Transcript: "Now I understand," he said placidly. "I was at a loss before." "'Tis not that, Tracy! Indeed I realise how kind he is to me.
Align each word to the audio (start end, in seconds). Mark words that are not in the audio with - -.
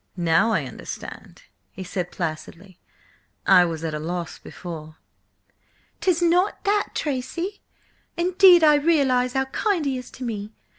"Now 0.17 0.51
I 0.51 0.65
understand," 0.65 1.43
he 1.69 1.83
said 1.83 2.09
placidly. 2.11 2.79
"I 3.45 3.65
was 3.65 3.83
at 3.83 3.93
a 3.93 3.99
loss 3.99 4.39
before." 4.39 4.97
"'Tis 5.99 6.23
not 6.23 6.63
that, 6.63 6.93
Tracy! 6.95 7.61
Indeed 8.17 8.63
I 8.63 8.77
realise 8.77 9.33
how 9.33 9.45
kind 9.45 9.85
he 9.85 9.99
is 9.99 10.09
to 10.13 10.23
me. 10.23 10.55